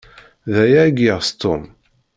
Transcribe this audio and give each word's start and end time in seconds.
D 0.53 0.55
aya 0.63 0.79
ay 0.83 0.95
yeɣs 1.05 1.29
Tom? 1.41 1.63